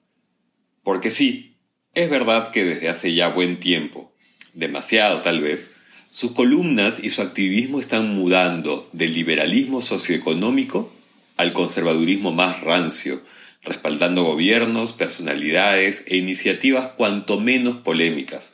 [0.88, 1.58] Porque sí,
[1.96, 4.16] es verdad que desde hace ya buen tiempo,
[4.54, 5.76] demasiado tal vez,
[6.12, 10.90] sus columnas y su activismo están mudando del liberalismo socioeconómico
[11.36, 13.22] al conservadurismo más rancio,
[13.64, 18.54] respaldando gobiernos, personalidades e iniciativas cuanto menos polémicas,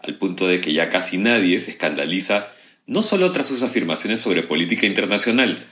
[0.00, 2.48] al punto de que ya casi nadie se escandaliza
[2.86, 5.62] no solo tras sus afirmaciones sobre política internacional,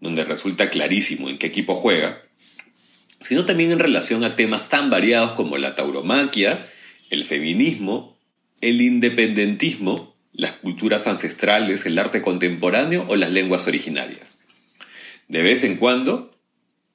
[0.00, 2.20] donde resulta clarísimo en qué equipo juega,
[3.22, 6.66] sino también en relación a temas tan variados como la tauromaquia,
[7.10, 8.18] el feminismo,
[8.60, 14.38] el independentismo, las culturas ancestrales, el arte contemporáneo o las lenguas originarias.
[15.28, 16.30] De vez en cuando,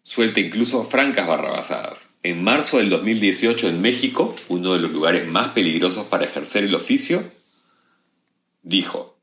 [0.03, 2.15] suelta incluso francas barrabasadas.
[2.23, 6.75] En marzo del 2018 en México, uno de los lugares más peligrosos para ejercer el
[6.75, 7.31] oficio,
[8.63, 9.17] dijo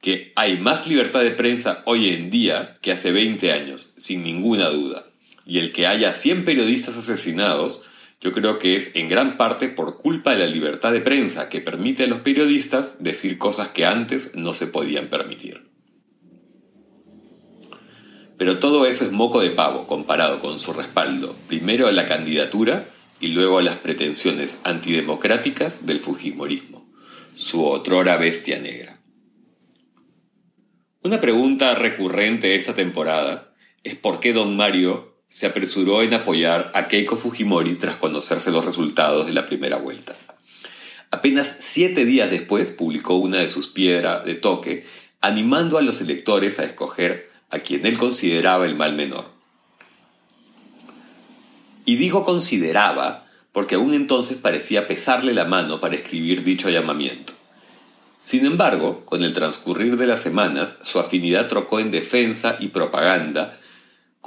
[0.00, 4.68] que hay más libertad de prensa hoy en día que hace 20 años, sin ninguna
[4.68, 5.07] duda
[5.48, 7.80] y el que haya 100 periodistas asesinados,
[8.20, 11.62] yo creo que es en gran parte por culpa de la libertad de prensa que
[11.62, 15.66] permite a los periodistas decir cosas que antes no se podían permitir.
[18.36, 22.90] Pero todo eso es moco de pavo comparado con su respaldo, primero a la candidatura
[23.18, 26.92] y luego a las pretensiones antidemocráticas del Fujimorismo,
[27.34, 29.00] su otrora bestia negra.
[31.02, 36.88] Una pregunta recurrente esta temporada es por qué don Mario se apresuró en apoyar a
[36.88, 40.16] Keiko Fujimori tras conocerse los resultados de la primera vuelta.
[41.10, 44.86] Apenas siete días después publicó una de sus piedras de toque,
[45.20, 49.24] animando a los electores a escoger a quien él consideraba el mal menor.
[51.84, 57.32] Y digo consideraba porque aún entonces parecía pesarle la mano para escribir dicho llamamiento.
[58.20, 63.58] Sin embargo, con el transcurrir de las semanas, su afinidad trocó en defensa y propaganda,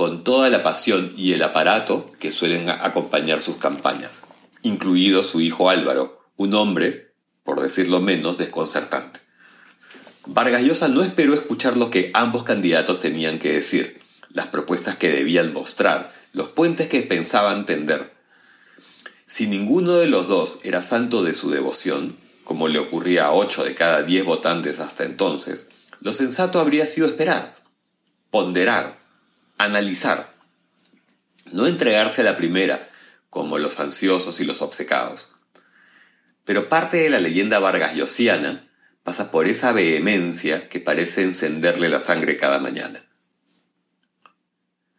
[0.01, 4.23] con toda la pasión y el aparato que suelen acompañar sus campañas,
[4.63, 7.13] incluido su hijo Álvaro, un hombre,
[7.43, 9.19] por decirlo menos, desconcertante.
[10.25, 13.99] Vargas Llosa no esperó escuchar lo que ambos candidatos tenían que decir,
[14.33, 18.11] las propuestas que debían mostrar, los puentes que pensaban tender.
[19.27, 23.63] Si ninguno de los dos era santo de su devoción, como le ocurría a ocho
[23.63, 25.69] de cada diez votantes hasta entonces,
[25.99, 27.53] lo sensato habría sido esperar,
[28.31, 29.00] ponderar,
[29.63, 30.35] analizar,
[31.51, 32.89] no entregarse a la primera,
[33.29, 35.33] como los ansiosos y los obcecados.
[36.43, 38.69] Pero parte de la leyenda Vargas Llosiana
[39.03, 43.05] pasa por esa vehemencia que parece encenderle la sangre cada mañana.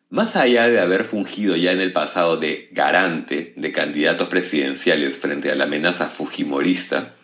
[0.08, 5.50] Más allá de haber fungido ya en el pasado de garante de candidatos presidenciales frente
[5.50, 7.14] a la amenaza fujimorista,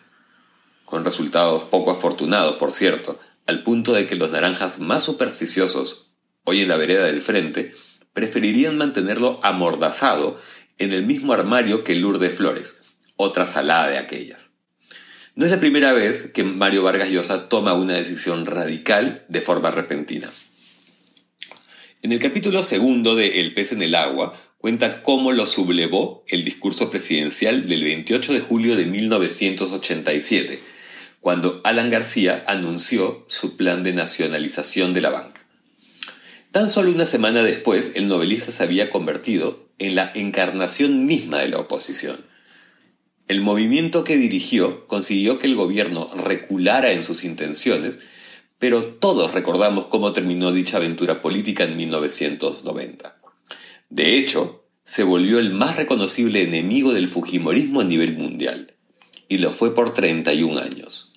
[0.85, 6.08] con resultados poco afortunados, por cierto, al punto de que los naranjas más supersticiosos
[6.43, 7.73] hoy en la vereda del frente,
[8.13, 10.39] preferirían mantenerlo amordazado
[10.77, 12.81] en el mismo armario que Lourdes Flores,
[13.15, 14.49] otra salada de aquellas.
[15.35, 19.71] No es la primera vez que Mario Vargas Llosa toma una decisión radical de forma
[19.71, 20.29] repentina.
[22.01, 26.43] En el capítulo segundo de El pez en el agua, cuenta cómo lo sublevó el
[26.43, 30.59] discurso presidencial del 28 de julio de 1987,
[31.21, 35.38] cuando Alan García anunció su plan de nacionalización de la banca.
[36.51, 41.49] Tan solo una semana después, el novelista se había convertido en la encarnación misma de
[41.49, 42.25] la oposición.
[43.27, 47.99] El movimiento que dirigió consiguió que el gobierno reculara en sus intenciones,
[48.57, 53.15] pero todos recordamos cómo terminó dicha aventura política en 1990.
[53.89, 58.73] De hecho, se volvió el más reconocible enemigo del Fujimorismo a nivel mundial,
[59.27, 61.13] y lo fue por 31 años,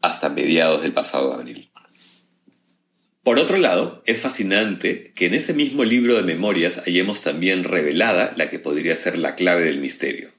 [0.00, 1.71] hasta mediados del pasado abril.
[3.22, 8.32] Por otro lado, es fascinante que en ese mismo libro de memorias hayamos también revelada
[8.36, 10.30] la que podría ser la clave del misterio,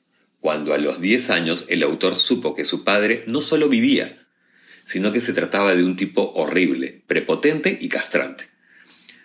[0.41, 4.27] cuando a los 10 años el autor supo que su padre no solo vivía,
[4.83, 8.47] sino que se trataba de un tipo horrible, prepotente y castrante.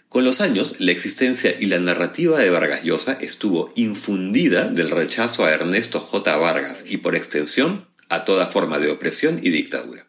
[0.09, 5.45] Con los años, la existencia y la narrativa de Vargas Llosa estuvo infundida del rechazo
[5.45, 6.37] a Ernesto J.
[6.37, 10.08] Vargas y por extensión a toda forma de opresión y dictadura.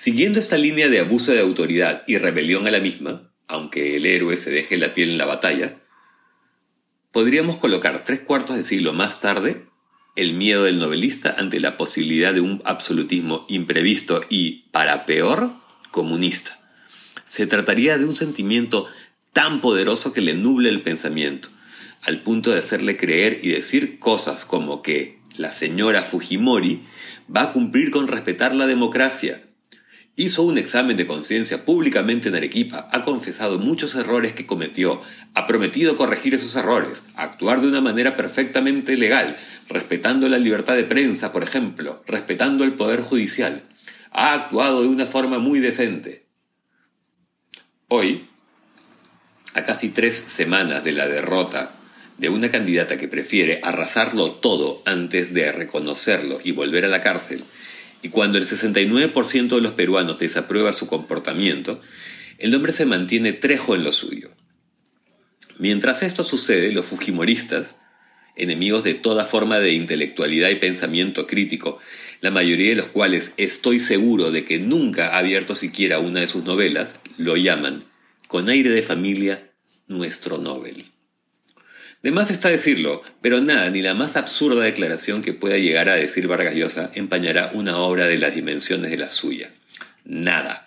[0.00, 4.34] Siguiendo esta línea de abuso de autoridad y rebelión a la misma, aunque el héroe
[4.38, 5.76] se deje la piel en la batalla,
[7.12, 9.66] Podríamos colocar tres cuartos de siglo más tarde
[10.16, 15.52] el miedo del novelista ante la posibilidad de un absolutismo imprevisto y, para peor,
[15.90, 16.58] comunista.
[17.24, 18.86] Se trataría de un sentimiento
[19.34, 21.50] tan poderoso que le nuble el pensamiento,
[22.04, 26.86] al punto de hacerle creer y decir cosas como que la señora Fujimori
[27.34, 29.42] va a cumplir con respetar la democracia.
[30.20, 35.00] Hizo un examen de conciencia públicamente en Arequipa, ha confesado muchos errores que cometió,
[35.32, 40.84] ha prometido corregir esos errores, actuar de una manera perfectamente legal, respetando la libertad de
[40.84, 43.62] prensa, por ejemplo, respetando el poder judicial.
[44.10, 46.26] Ha actuado de una forma muy decente.
[47.88, 48.28] Hoy,
[49.54, 51.76] a casi tres semanas de la derrota
[52.18, 57.42] de una candidata que prefiere arrasarlo todo antes de reconocerlo y volver a la cárcel,
[58.02, 61.80] y cuando el 69% de los peruanos desaprueba su comportamiento,
[62.38, 64.30] el hombre se mantiene trejo en lo suyo.
[65.58, 67.78] Mientras esto sucede, los fujimoristas,
[68.36, 71.78] enemigos de toda forma de intelectualidad y pensamiento crítico,
[72.22, 76.26] la mayoría de los cuales estoy seguro de que nunca ha abierto siquiera una de
[76.26, 77.84] sus novelas, lo llaman,
[78.28, 79.52] con aire de familia,
[79.86, 80.89] nuestro Nobel.
[82.02, 85.96] De más está decirlo, pero nada, ni la más absurda declaración que pueda llegar a
[85.96, 89.50] decir Vargas Llosa empañará una obra de las dimensiones de la suya.
[90.04, 90.66] Nada.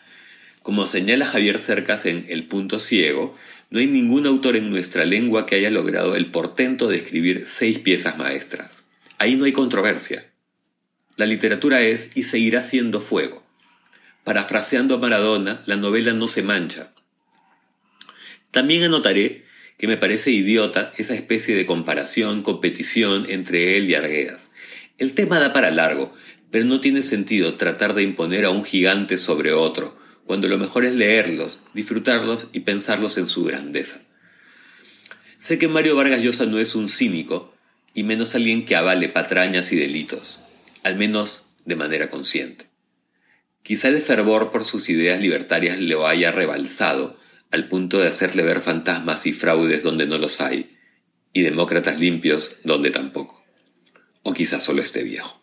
[0.61, 3.35] Como señala Javier Cercas en El punto ciego,
[3.71, 7.79] no hay ningún autor en nuestra lengua que haya logrado el portento de escribir seis
[7.79, 8.83] piezas maestras.
[9.17, 10.29] Ahí no hay controversia.
[11.17, 13.43] La literatura es y seguirá siendo fuego.
[14.23, 16.93] Parafraseando a Maradona, la novela no se mancha.
[18.51, 19.45] También anotaré
[19.83, 24.51] que me parece idiota esa especie de comparación, competición entre él y Arguedas.
[24.97, 26.13] El tema da para largo,
[26.51, 30.85] pero no tiene sentido tratar de imponer a un gigante sobre otro, cuando lo mejor
[30.85, 34.03] es leerlos, disfrutarlos y pensarlos en su grandeza.
[35.37, 37.53] Sé que Mario Vargas Llosa no es un cínico,
[37.93, 40.39] y menos alguien que avale patrañas y delitos,
[40.83, 42.67] al menos de manera consciente.
[43.63, 47.17] Quizá el fervor por sus ideas libertarias lo haya rebalsado,
[47.53, 50.75] al punto de hacerle ver fantasmas y fraudes donde no los hay,
[51.31, 53.45] y demócratas limpios donde tampoco.
[54.23, 55.39] O quizás solo esté viejo.